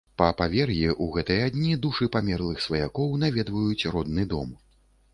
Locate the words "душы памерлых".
1.85-2.65